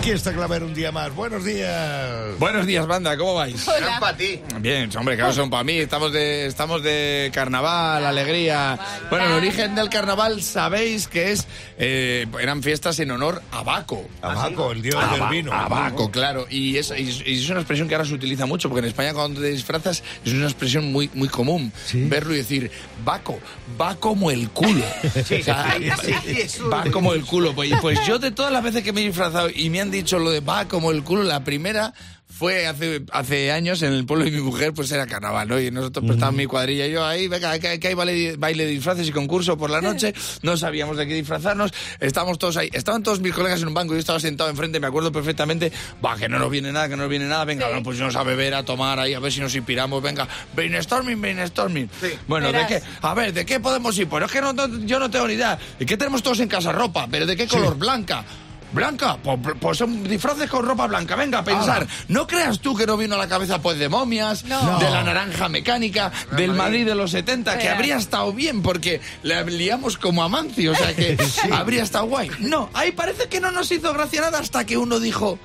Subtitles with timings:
[0.00, 1.14] Aquí está Claver un día más.
[1.14, 2.38] Buenos días.
[2.38, 3.68] Buenos días, banda, ¿cómo vais?
[3.68, 4.00] Hola.
[4.00, 4.40] para ti.
[4.58, 5.74] Bien, hombre, claro, son para mí.
[5.76, 8.78] Estamos de, estamos de carnaval, alegría.
[9.10, 11.46] Bueno, el origen del carnaval sabéis que es.
[11.76, 14.08] eh, eran fiestas en honor a Baco.
[14.22, 15.52] Abaco, el dios del Aba- vino.
[15.52, 16.46] Abaco, claro.
[16.48, 19.12] Y es, y y es una expresión que ahora se utiliza mucho, porque en España
[19.12, 21.70] cuando te disfrazas es una expresión muy, muy común.
[21.92, 22.70] Verlo y decir,
[23.04, 23.38] Baco,
[23.78, 24.82] va como el culo.
[25.40, 27.54] O sea, sí, va como el culo.
[27.54, 30.18] Pues, pues yo de todas las veces que me he disfrazado y me han dicho
[30.18, 31.92] lo de va como el culo, la primera
[32.32, 35.60] fue hace, hace años en el pueblo de mi mujer, pues era carnaval, ¿no?
[35.60, 38.64] Y nosotros pues estábamos mi cuadrilla y yo ahí, venga, que, que hay baile, baile
[38.64, 42.70] de disfraces y concurso por la noche, no sabíamos de qué disfrazarnos, estábamos todos ahí,
[42.72, 45.70] estaban todos mis colegas en un banco, yo estaba sentado enfrente, me acuerdo perfectamente,
[46.02, 47.74] va, que no nos viene nada, que no nos viene nada, venga, Sí.
[47.74, 51.20] no, pues nos a beber, a tomar ahí, a ver si nos inspiramos, venga, brainstorming,
[51.20, 51.90] brainstorming.
[52.00, 52.08] Sí.
[52.26, 52.68] Bueno, ¿de Verás.
[52.68, 52.82] qué?
[53.02, 54.08] A ver, ¿de qué podemos ir?
[54.08, 55.58] Pues es que no, no- yo no tengo ni idea.
[55.78, 56.72] ¿De qué tenemos todos en casa?
[56.72, 57.76] Ropa, pero ¿de qué color?
[57.76, 58.24] Blanca.
[58.72, 61.16] Blanca, pues, pues son disfraces con ropa blanca.
[61.16, 61.86] Venga, a pensar.
[62.08, 64.78] No creas tú que no vino a la cabeza pues de momias, No.
[64.78, 69.42] de la naranja mecánica, del Madrid de los 70, que habría estado bien porque la
[69.42, 71.16] liamos como Amancio, o sea que
[71.52, 72.30] habría estado guay.
[72.38, 75.38] No, ahí parece que no nos hizo gracia nada hasta que uno dijo,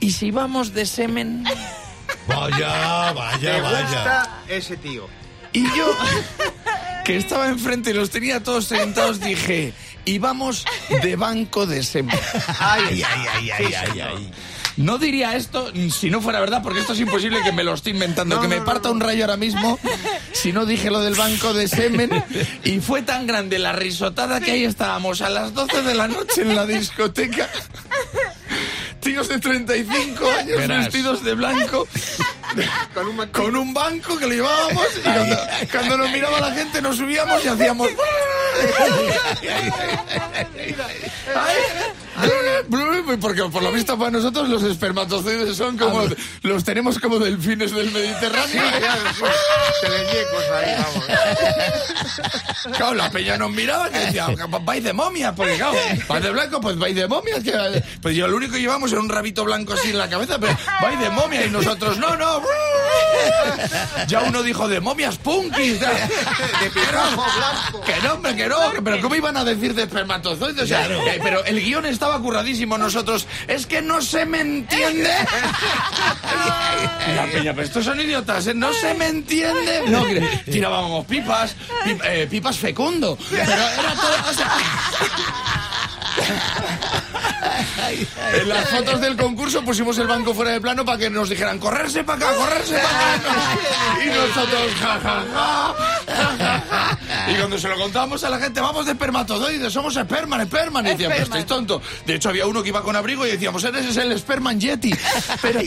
[0.00, 1.44] ¿y si vamos de semen?
[2.28, 3.80] Vaya, vaya, Me vaya.
[3.82, 5.06] gusta ese tío.
[5.52, 5.90] Y yo,
[7.04, 9.72] que estaba enfrente y los tenía todos sentados, dije,
[10.04, 10.64] y vamos
[11.02, 12.18] de banco de semen.
[12.58, 14.30] Ay, ay, ay, ay, ay, ay.
[14.76, 17.90] No diría esto si no fuera verdad, porque esto es imposible que me lo esté
[17.90, 19.78] inventando, que me parta un rayo ahora mismo
[20.32, 22.10] si no dije lo del banco de semen.
[22.64, 26.42] Y fue tan grande la risotada que ahí estábamos a las 12 de la noche
[26.42, 27.48] en la discoteca.
[29.00, 30.84] Tíos de 35 años Verás.
[30.86, 31.86] vestidos de blanco
[32.94, 35.36] Con un con un banco que lo llevábamos y cuando,
[35.70, 37.88] cuando nos miraba la gente nos subíamos y hacíamos...
[41.34, 41.58] Ay,
[43.20, 46.02] Porque por lo visto para nosotros los espermatozoides son como...
[46.42, 48.62] Los tenemos como delfines del Mediterráneo.
[49.80, 51.04] Teleyecos ahí, vamos.
[52.76, 54.28] Claro, la peña nos miraba y decía,
[54.62, 55.74] vais de momias, porque claro,
[56.08, 57.42] vais de blanco, pues vais de momias.
[57.42, 60.38] Que, pues yo lo único que llevamos era un rabito blanco así en la cabeza,
[60.38, 62.40] pero vais de momias y nosotros, no, no.
[64.08, 65.80] Ya uno dijo de momias punkis.
[65.80, 67.80] De pirojo blanco.
[67.84, 68.70] Que no, hombre, que no.
[68.72, 70.64] que- Pero ¿cómo iban a decir de espermatozoides?
[70.64, 73.03] O sea, eh, pero el guion estaba curradísimo nosotros.
[73.48, 75.10] Es que no se me entiende.
[77.10, 78.54] Y la peña, pero estos son idiotas, ¿eh?
[78.54, 79.82] No se me entiende.
[79.86, 80.04] No,
[80.50, 81.54] tirábamos pipas,
[81.84, 83.18] pi- eh, pipas fecundo.
[83.30, 84.30] Pero era todo.
[84.30, 84.50] o sea,
[88.40, 91.58] en las fotos del concurso pusimos el banco fuera de plano para que nos dijeran
[91.58, 93.34] correrse para acá, correrse para acá.
[94.04, 95.74] Y nosotros, ja, ja, ja, ja,
[96.14, 96.33] ja, ja.
[97.30, 100.86] Y cuando se lo contábamos a la gente, vamos de espermatozoides, somos esperman, esperman.
[100.86, 101.80] Y decían, pero estáis tonto.
[102.06, 104.92] De hecho, había uno que iba con abrigo y decíamos, eres es el esperman yeti.
[105.42, 105.60] Pero,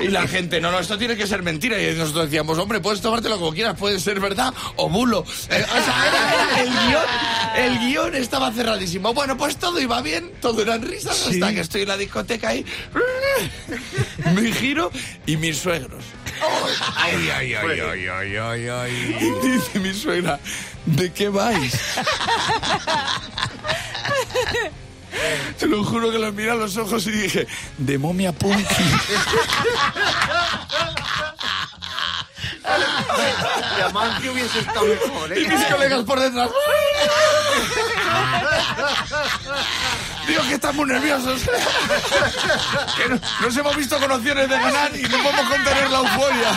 [0.00, 1.80] y la gente, no, no, esto tiene que ser mentira.
[1.80, 5.24] Y nosotros decíamos, hombre, puedes tomártelo como quieras, puede ser verdad o bulo.
[5.50, 7.04] Eh, o sea, era- era el guion,
[7.56, 9.12] el guion estaba cerradísimo.
[9.14, 12.64] Bueno, pues todo iba bien, todo eran risas, hasta que estoy en la discoteca ahí.
[14.34, 14.90] Me giro
[15.26, 16.04] y mis suegros.
[16.96, 19.16] Ay, ay, ay, ay, ay, ay, ay.
[19.20, 20.38] Y dice mi suegra,
[20.84, 21.72] ¿de qué vais?
[25.58, 27.46] Te lo juro que los miré a los ojos y dije,
[27.78, 28.64] de momia punky.
[32.66, 35.48] Y además que hubiese estado mejor, Y ¿eh?
[35.48, 36.50] mis colegas por detrás.
[40.26, 41.42] Digo que estamos nerviosos.
[42.96, 46.52] Que no- nos hemos visto con opciones de ganar y no podemos contener la euforia.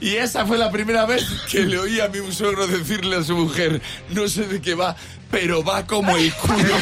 [0.00, 3.22] Y, y esa fue la primera vez que le oí a mi suegro decirle a
[3.22, 3.80] su mujer,
[4.10, 4.96] no sé de qué va,
[5.30, 6.74] pero va como el culo.